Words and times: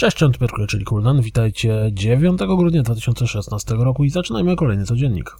Cześć, 0.00 0.18
Piotr 0.18 0.38
Piotrkuj, 0.38 0.66
czyli 0.66 0.84
Kuldan. 0.84 1.22
Witajcie 1.22 1.90
9 1.92 2.40
grudnia 2.40 2.82
2016 2.82 3.74
roku 3.74 4.04
i 4.04 4.10
zaczynajmy 4.10 4.56
kolejny 4.56 4.84
codziennik. 4.84 5.36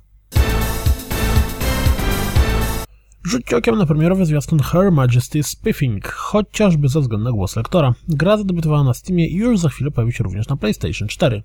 Rzućcie 3.25 3.57
okiem 3.57 3.79
na 3.79 3.87
premierowy 3.87 4.27
zwiastun 4.27 4.59
Her 4.59 4.93
Majesty's 4.93 5.43
Spiffing, 5.43 6.09
chociażby 6.09 6.89
ze 6.89 7.01
względu 7.01 7.25
na 7.25 7.33
głos 7.33 7.57
lektora. 7.57 7.95
Gra 8.09 8.37
zadebiutowała 8.37 8.85
na 8.85 8.95
Steamie 8.95 9.27
i 9.27 9.37
już 9.37 9.59
za 9.59 9.69
chwilę 9.69 9.91
pojawi 9.91 10.13
się 10.13 10.25
również 10.25 10.49
na 10.49 10.57
PlayStation 10.57 11.09
4. 11.09 11.43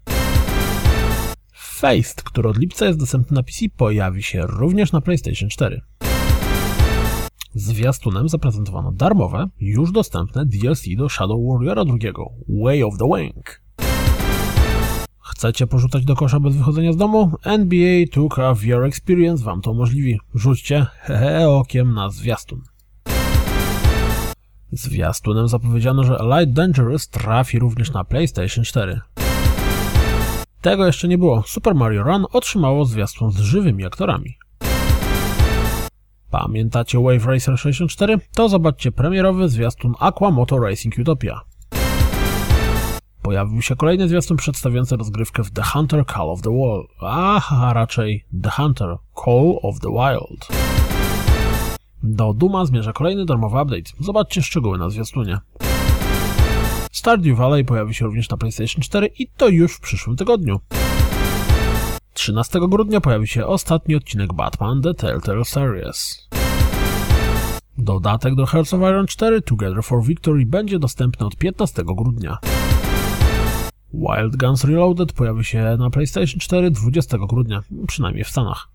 Feist, 1.53 2.23
który 2.23 2.49
od 2.49 2.57
lipca 2.57 2.85
jest 2.85 2.99
dostępny 2.99 3.35
na 3.35 3.43
PC, 3.43 3.65
pojawi 3.77 4.23
się 4.23 4.41
również 4.47 4.91
na 4.91 5.01
PlayStation 5.01 5.49
4. 5.49 5.81
Zwiastunem 7.57 8.29
zaprezentowano 8.29 8.91
darmowe, 8.91 9.47
już 9.59 9.91
dostępne 9.91 10.45
DLC 10.45 10.83
do 10.97 11.09
Shadow 11.09 11.39
Warriora 11.47 11.81
II 11.81 12.13
Way 12.49 12.83
of 12.83 12.97
the 12.97 13.05
Wing. 13.15 13.61
Chcecie 15.19 15.67
porzucać 15.67 16.05
do 16.05 16.15
kosza 16.15 16.39
bez 16.39 16.55
wychodzenia 16.55 16.93
z 16.93 16.97
domu? 16.97 17.31
NBA 17.43 18.05
2K 18.15 18.55
VR 18.55 18.83
Experience 18.83 19.43
wam 19.43 19.61
to 19.61 19.71
umożliwi. 19.71 20.19
Rzućcie 20.33 20.85
hehe 21.01 21.49
okiem 21.49 21.93
na 21.93 22.09
zwiastun. 22.09 22.61
Zwiastunem 24.71 25.47
zapowiedziano, 25.47 26.03
że 26.03 26.17
Light 26.23 26.53
Dangerous 26.53 27.09
trafi 27.09 27.59
również 27.59 27.91
na 27.91 28.03
PlayStation 28.03 28.63
4. 28.63 29.01
Tego 30.61 30.85
jeszcze 30.85 31.07
nie 31.07 31.17
było. 31.17 31.43
Super 31.47 31.75
Mario 31.75 32.03
Run 32.03 32.25
otrzymało 32.31 32.85
zwiastun 32.85 33.31
z 33.31 33.39
żywymi 33.39 33.85
aktorami. 33.85 34.37
Pamiętacie 36.41 36.99
Wave 36.99 37.25
Racer 37.25 37.57
64? 37.57 38.19
To 38.33 38.49
zobaczcie 38.49 38.91
premierowy 38.91 39.49
zwiastun 39.49 39.93
Aqua 39.99 40.31
Moto 40.31 40.59
Racing 40.59 40.97
Utopia. 40.97 41.41
Pojawił 43.21 43.61
się 43.61 43.75
kolejny 43.75 44.07
zwiastun 44.07 44.37
przedstawiający 44.37 44.97
rozgrywkę 44.97 45.43
w 45.43 45.51
The 45.51 45.63
Hunter 45.63 46.05
Call 46.05 46.29
of 46.29 46.41
the 46.41 46.49
Wild, 46.49 46.87
a 47.01 47.71
raczej 47.73 48.25
The 48.43 48.49
Hunter 48.49 48.97
Call 49.25 49.59
of 49.61 49.79
the 49.79 49.89
Wild. 49.89 50.47
Do 52.03 52.33
Duma 52.33 52.65
zmierza 52.65 52.93
kolejny 52.93 53.25
darmowy 53.25 53.61
update. 53.61 53.91
Zobaczcie 53.99 54.41
szczegóły 54.41 54.77
na 54.77 54.89
zwiastunie. 54.89 55.37
Stardew 56.91 57.37
Valley 57.37 57.65
pojawi 57.65 57.93
się 57.93 58.05
również 58.05 58.29
na 58.29 58.37
PlayStation 58.37 58.81
4 58.81 59.07
i 59.07 59.27
to 59.27 59.47
już 59.47 59.75
w 59.75 59.79
przyszłym 59.79 60.15
tygodniu. 60.15 60.59
13 62.15 62.59
grudnia 62.69 63.01
pojawi 63.01 63.27
się 63.27 63.45
ostatni 63.45 63.95
odcinek 63.95 64.33
Batman 64.33 64.81
The 64.81 64.93
Telltale 64.93 65.45
Series. 65.45 66.27
Dodatek 67.77 68.35
do 68.35 68.45
Hearts 68.45 68.73
of 68.73 68.81
Iron 68.81 69.07
4 69.07 69.41
Together 69.41 69.83
for 69.83 70.03
Victory 70.03 70.45
będzie 70.45 70.79
dostępny 70.79 71.25
od 71.25 71.35
15 71.35 71.83
grudnia. 71.85 72.37
Wild 73.93 74.35
Guns 74.35 74.63
Reloaded 74.63 75.13
pojawi 75.13 75.43
się 75.43 75.77
na 75.79 75.89
PlayStation 75.89 76.39
4 76.39 76.71
20 76.71 77.17
grudnia, 77.17 77.61
przynajmniej 77.87 78.23
w 78.23 78.29
Stanach. 78.29 78.69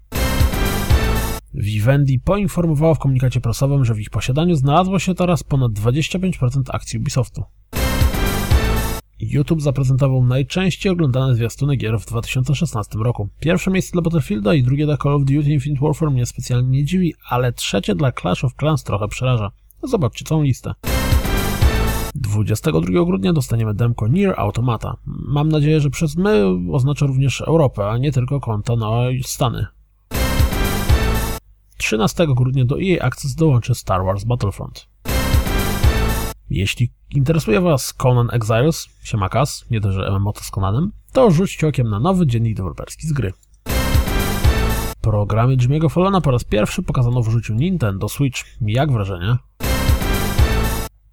Vivendi 1.55 2.19
poinformowało 2.19 2.95
w 2.95 2.99
komunikacie 2.99 3.41
prasowym, 3.41 3.85
że 3.85 3.95
w 3.95 4.01
ich 4.01 4.11
posiadaniu 4.11 4.55
znalazło 4.55 4.99
się 4.99 5.15
teraz 5.15 5.43
ponad 5.43 5.73
25% 5.73 6.63
akcji 6.69 6.99
Ubisoftu. 6.99 7.45
YouTube 9.21 9.63
zaprezentował 9.63 10.25
najczęściej 10.25 10.93
oglądane 10.93 11.35
zwiastuny 11.35 11.77
gier 11.77 12.01
w 12.01 12.07
2016 12.07 12.99
roku. 12.99 13.29
Pierwsze 13.41 13.71
miejsce 13.71 13.93
dla 13.93 14.03
Battlefielda 14.03 14.55
i 14.55 14.63
drugie 14.63 14.87
dla 14.87 14.97
Call 14.97 15.15
of 15.15 15.25
Duty 15.25 15.51
Infinite 15.51 15.87
Warfare 15.87 16.11
mnie 16.11 16.27
specjalnie 16.27 16.69
nie 16.79 16.85
dziwi, 16.85 17.15
ale 17.29 17.53
trzecie 17.53 17.95
dla 17.95 18.13
Clash 18.13 18.45
of 18.45 18.55
Clans 18.55 18.85
trochę 18.85 19.09
przeraża. 19.09 19.51
Zobaczcie 19.83 20.25
całą 20.25 20.43
listę. 20.43 20.75
22 22.15 23.05
grudnia 23.05 23.33
dostaniemy 23.33 23.75
demko 23.75 24.09
Nier 24.09 24.35
Automata. 24.37 24.97
Mam 25.07 25.49
nadzieję, 25.49 25.81
że 25.81 25.91
przez 25.91 26.17
my 26.17 26.45
oznacza 26.73 27.07
również 27.07 27.41
Europę, 27.41 27.91
a 27.91 27.99
nie 27.99 28.13
tylko 28.13 28.41
konta 28.41 28.77
na 28.77 28.91
Stany. 29.23 29.67
13 31.77 32.27
grudnia 32.37 32.65
do 32.65 32.77
EA 32.83 33.07
Access 33.07 33.35
dołączy 33.35 33.75
Star 33.75 34.05
Wars 34.05 34.25
Battlefront. 34.25 34.90
Jeśli 36.51 36.93
interesuje 37.11 37.61
Was 37.61 37.95
Conan 37.95 38.29
Exiles, 38.33 38.89
siemakas, 39.03 39.65
nie 39.71 39.81
to, 39.81 39.93
że 39.93 40.11
MMO 40.11 40.33
to 40.33 40.45
z 40.45 40.51
Conanem, 40.51 40.93
to 41.13 41.31
rzućcie 41.31 41.69
okiem 41.69 41.89
na 41.89 42.01
nowy 42.01 42.27
dziennik 42.27 42.57
deweloperski 42.57 43.07
z 43.07 43.13
gry. 43.13 43.33
Programy 45.01 45.57
Jimmy'ego 45.57 45.91
Fallona 45.91 46.21
po 46.21 46.31
raz 46.31 46.45
pierwszy 46.45 46.83
pokazano 46.83 47.23
w 47.23 47.29
życiu 47.29 47.55
Nintendo 47.55 48.09
Switch. 48.09 48.45
Jak 48.61 48.93
wrażenie? 48.93 49.37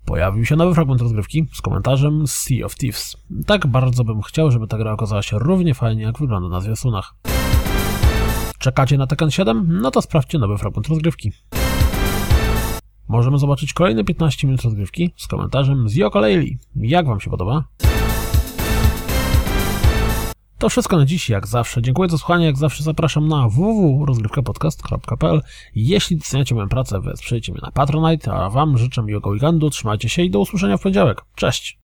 Pojawił 0.05 0.45
się 0.45 0.55
nowy 0.55 0.75
fragment 0.75 1.01
rozgrywki 1.01 1.45
z 1.53 1.61
komentarzem 1.61 2.27
Sea 2.27 2.65
of 2.65 2.75
Thieves. 2.75 3.17
Tak 3.45 3.67
bardzo 3.67 4.03
bym 4.03 4.21
chciał, 4.21 4.51
żeby 4.51 4.67
ta 4.67 4.77
gra 4.77 4.91
okazała 4.91 5.21
się 5.21 5.39
równie 5.39 5.73
fajnie, 5.73 6.03
jak 6.03 6.19
wygląda 6.19 6.49
na 6.49 6.61
zwiastunach. 6.61 7.15
Czekacie 8.59 8.97
na 8.97 9.07
Tekken 9.07 9.31
7? 9.31 9.79
No 9.81 9.91
to 9.91 10.01
sprawdźcie 10.01 10.39
nowy 10.39 10.57
fragment 10.57 10.87
rozgrywki. 10.87 11.31
Możemy 13.07 13.37
zobaczyć 13.37 13.73
kolejne 13.73 14.03
15 14.03 14.47
minut 14.47 14.61
rozgrywki 14.61 15.13
z 15.15 15.27
komentarzem 15.27 15.89
z 15.89 15.95
Yoko 15.95 16.19
Leili. 16.19 16.57
Jak 16.75 17.07
Wam 17.07 17.19
się 17.19 17.29
podoba? 17.29 17.63
To 20.57 20.69
wszystko 20.69 20.97
na 20.97 21.05
dziś, 21.05 21.29
jak 21.29 21.47
zawsze. 21.47 21.81
Dziękuję 21.81 22.09
za 22.09 22.17
słuchanie, 22.17 22.45
jak 22.45 22.57
zawsze 22.57 22.83
zapraszam 22.83 23.27
na 23.27 23.49
www.rozgrywkapodcast.pl 23.49 25.41
Jeśli 25.75 26.17
doceniacie 26.17 26.55
moją 26.55 26.69
pracę, 26.69 27.01
wesprzyjcie 27.01 27.51
mnie 27.51 27.61
na 27.63 27.71
Patronite, 27.71 28.33
a 28.33 28.49
Wam 28.49 28.77
życzę 28.77 29.03
miłego 29.03 29.29
weekendu, 29.29 29.69
trzymajcie 29.69 30.09
się 30.09 30.23
i 30.23 30.29
do 30.29 30.39
usłyszenia 30.39 30.77
w 30.77 30.81
poniedziałek. 30.81 31.21
Cześć! 31.35 31.75